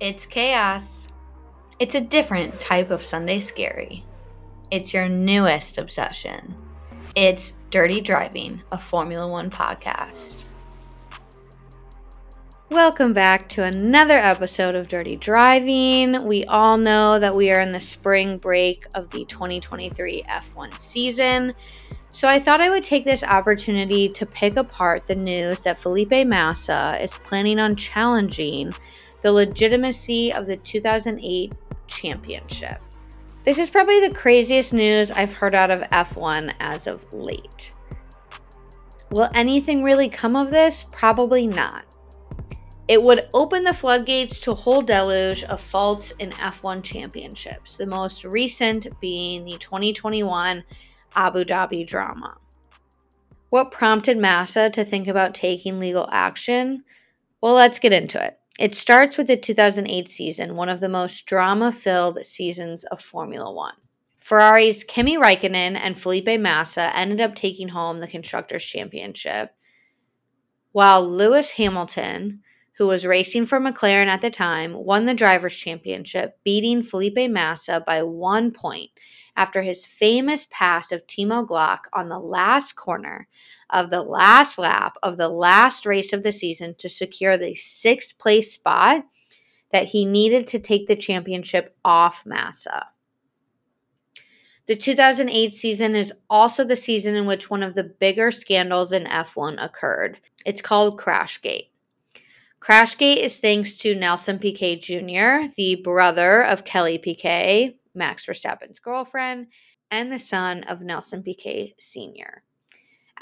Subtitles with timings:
[0.00, 1.08] It's chaos.
[1.78, 4.02] It's a different type of Sunday scary.
[4.70, 6.54] It's your newest obsession.
[7.14, 10.36] It's Dirty Driving, a Formula One podcast.
[12.70, 16.24] Welcome back to another episode of Dirty Driving.
[16.24, 21.52] We all know that we are in the spring break of the 2023 F1 season.
[22.08, 26.26] So I thought I would take this opportunity to pick apart the news that Felipe
[26.26, 28.72] Massa is planning on challenging
[29.22, 31.54] the legitimacy of the 2008
[31.86, 32.80] championship.
[33.44, 37.72] This is probably the craziest news I've heard out of F1 as of late.
[39.10, 40.84] Will anything really come of this?
[40.90, 41.84] Probably not.
[42.90, 47.86] It would open the floodgates to a whole deluge of faults in F1 championships, the
[47.86, 50.64] most recent being the 2021
[51.14, 52.36] Abu Dhabi drama.
[53.50, 56.82] What prompted Massa to think about taking legal action?
[57.40, 58.39] Well, let's get into it.
[58.60, 63.50] It starts with the 2008 season, one of the most drama filled seasons of Formula
[63.50, 63.76] One.
[64.18, 69.54] Ferrari's Kimi Raikkonen and Felipe Massa ended up taking home the Constructors' Championship,
[70.72, 72.42] while Lewis Hamilton,
[72.76, 77.82] who was racing for McLaren at the time, won the Drivers' Championship, beating Felipe Massa
[77.86, 78.90] by one point
[79.40, 83.26] after his famous pass of Timo Glock on the last corner
[83.70, 88.18] of the last lap of the last race of the season to secure the sixth
[88.18, 89.02] place spot
[89.72, 92.88] that he needed to take the championship off Massa.
[94.66, 99.04] The 2008 season is also the season in which one of the bigger scandals in
[99.04, 100.18] F1 occurred.
[100.44, 101.68] It's called Crashgate.
[102.60, 109.48] Crashgate is thanks to Nelson Piquet Jr., the brother of Kelly Piquet, Max Verstappen's girlfriend,
[109.90, 112.44] and the son of Nelson Piquet Sr.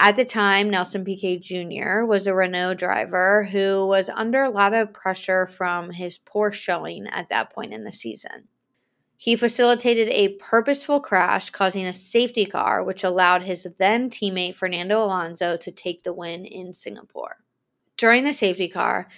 [0.00, 2.04] At the time, Nelson Piquet Jr.
[2.04, 7.08] was a Renault driver who was under a lot of pressure from his poor showing
[7.08, 8.46] at that point in the season.
[9.16, 15.02] He facilitated a purposeful crash, causing a safety car, which allowed his then teammate Fernando
[15.02, 17.38] Alonso to take the win in Singapore.
[17.96, 19.08] During the safety car,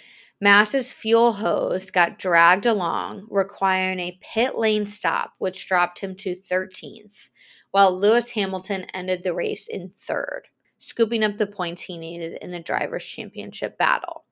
[0.43, 6.34] Massa's fuel hose got dragged along, requiring a pit lane stop, which dropped him to
[6.34, 7.28] 13th,
[7.73, 10.45] while Lewis Hamilton ended the race in third,
[10.78, 14.25] scooping up the points he needed in the Drivers' Championship battle.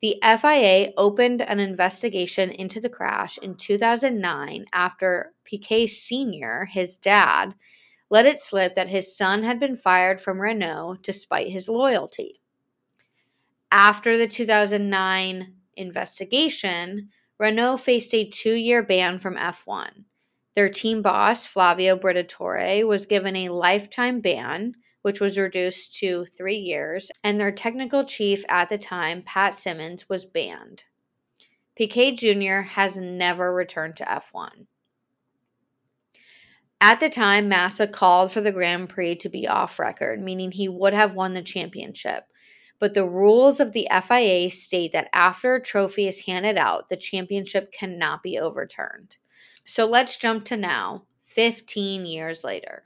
[0.00, 7.54] The FIA opened an investigation into the crash in 2009 after Piquet Sr., his dad,
[8.08, 12.40] let it slip that his son had been fired from Renault despite his loyalty.
[13.70, 20.04] After the 2009 investigation, Renault faced a two year ban from F1.
[20.54, 26.56] Their team boss, Flavio Briatore, was given a lifetime ban, which was reduced to three
[26.56, 30.84] years, and their technical chief at the time, Pat Symonds, was banned.
[31.76, 32.68] Piquet Jr.
[32.68, 34.66] has never returned to F1.
[36.80, 40.68] At the time, Massa called for the Grand Prix to be off record, meaning he
[40.68, 42.24] would have won the championship
[42.78, 46.96] but the rules of the FIA state that after a trophy is handed out, the
[46.96, 49.16] championship cannot be overturned.
[49.64, 52.84] So let's jump to now, 15 years later.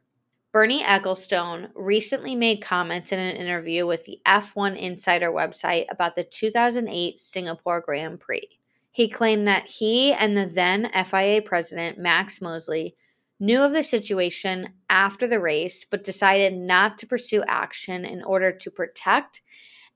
[0.51, 6.25] Bernie Ecclestone recently made comments in an interview with the F1 Insider website about the
[6.25, 8.59] 2008 Singapore Grand Prix.
[8.91, 12.97] He claimed that he and the then FIA president, Max Mosley,
[13.39, 18.51] knew of the situation after the race but decided not to pursue action in order
[18.51, 19.43] to protect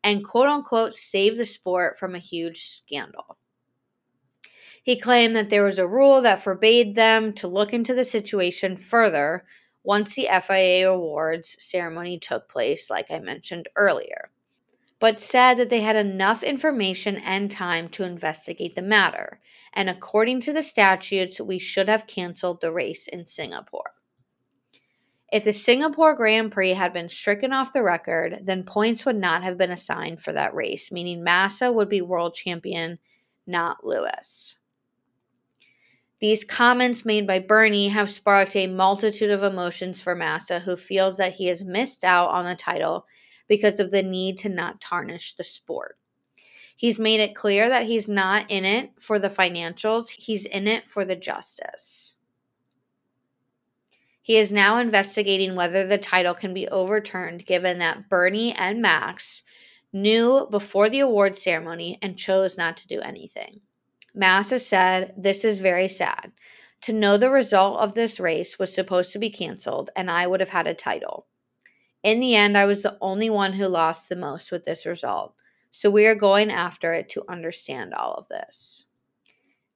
[0.02, 3.38] and quote unquote save the sport from a huge scandal.
[4.82, 8.76] He claimed that there was a rule that forbade them to look into the situation
[8.76, 9.44] further
[9.84, 14.30] once the FIA awards ceremony took place, like I mentioned earlier,
[14.98, 19.40] but said that they had enough information and time to investigate the matter.
[19.72, 23.94] And according to the statutes, we should have canceled the race in Singapore.
[25.32, 29.43] If the Singapore Grand Prix had been stricken off the record, then points would not
[29.43, 32.99] have been assigned for that race, meaning Massa would be world champion,
[33.46, 34.58] not Lewis.
[36.20, 41.17] These comments made by Bernie have sparked a multitude of emotions for Massa, who feels
[41.17, 43.06] that he has missed out on the title
[43.49, 45.96] because of the need to not tarnish the sport.
[46.76, 50.87] He's made it clear that he's not in it for the financials, he's in it
[50.87, 52.12] for the justice.
[54.22, 59.42] He is now investigating whether the title can be overturned given that Bernie and Max
[59.92, 63.60] knew before the award ceremony and chose not to do anything.
[64.14, 66.32] Massa said, This is very sad.
[66.82, 70.40] To know the result of this race was supposed to be canceled, and I would
[70.40, 71.26] have had a title.
[72.02, 75.34] In the end, I was the only one who lost the most with this result.
[75.70, 78.86] So we are going after it to understand all of this.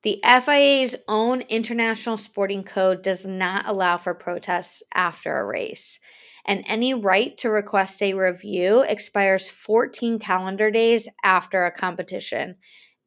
[0.06, 5.98] The FIA's own international sporting code does not allow for protests after a race,
[6.44, 12.54] and any right to request a review expires 14 calendar days after a competition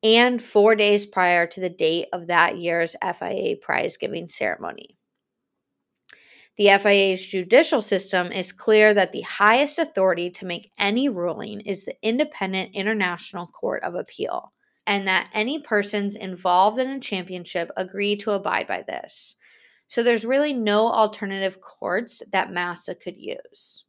[0.04, 4.98] and four days prior to the date of that year's FIA prize giving ceremony.
[6.58, 11.86] The FIA's judicial system is clear that the highest authority to make any ruling is
[11.86, 14.52] the Independent International Court of Appeal,
[14.90, 19.36] and that any persons involved in a championship agree to abide by this.
[19.88, 23.86] So there's really no alternative courts that Massa could use.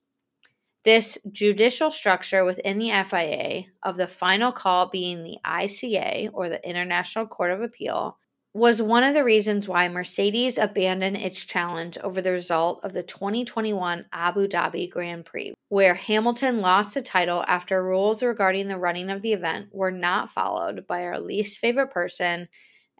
[0.84, 6.62] This judicial structure within the FIA, of the final call being the ICA or the
[6.68, 8.18] International Court of Appeal,
[8.52, 13.02] was one of the reasons why Mercedes abandoned its challenge over the result of the
[13.02, 19.08] 2021 Abu Dhabi Grand Prix, where Hamilton lost the title after rules regarding the running
[19.08, 22.48] of the event were not followed by our least favorite person,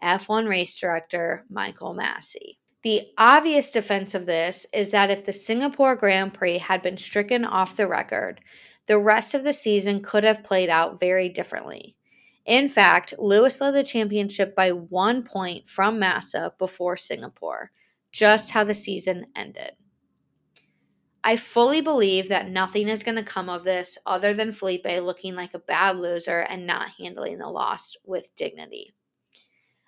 [0.01, 2.57] F1 race director Michael Masi.
[2.83, 7.45] The obvious defense of this is that if the Singapore Grand Prix had been stricken
[7.45, 8.41] off the record,
[8.87, 11.95] the rest of the season could have played out very differently.
[12.45, 17.71] In fact, Lewis led the championship by one point from Massa before Singapore,
[18.11, 19.71] just how the season ended.
[21.23, 25.35] I fully believe that nothing is going to come of this other than Felipe looking
[25.35, 28.95] like a bad loser and not handling the loss with dignity.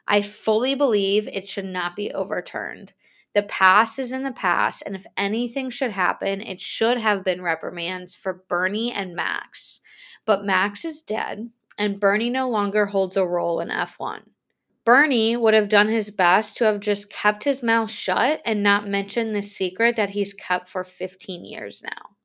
[0.07, 2.93] I fully believe it should not be overturned.
[3.33, 7.41] The past is in the past, and if anything should happen, it should have been
[7.41, 9.81] reprimands for Bernie and Max.
[10.25, 14.23] But Max is dead, and Bernie no longer holds a role in F1.
[14.85, 18.87] Bernie would have done his best to have just kept his mouth shut and not
[18.87, 22.15] mentioned the secret that he's kept for 15 years now.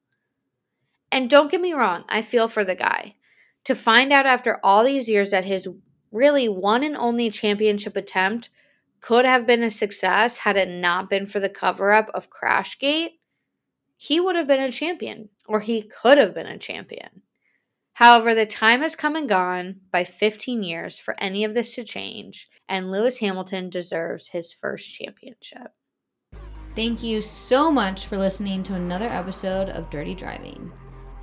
[1.12, 3.14] And don't get me wrong, I feel for the guy.
[3.64, 5.68] To find out after all these years that his
[6.10, 8.50] really one and only championship attempt
[9.00, 13.18] could have been a success had it not been for the cover up of Crashgate,
[13.96, 17.22] he would have been a champion, or he could have been a champion.
[17.98, 21.82] However, the time has come and gone by 15 years for any of this to
[21.82, 25.72] change, and Lewis Hamilton deserves his first championship.
[26.76, 30.70] Thank you so much for listening to another episode of Dirty Driving.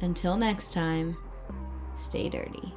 [0.01, 1.15] Until next time,
[1.95, 2.73] stay dirty.